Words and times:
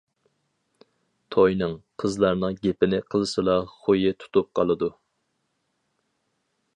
توينىڭ، 1.35 1.75
قىزلارنىڭ 2.03 2.57
گېپىنى 2.63 3.01
قىلسىلا 3.15 3.57
خۇيى 3.75 4.15
تۇتۇپ 4.23 4.49
قالىدۇ. 4.61 4.89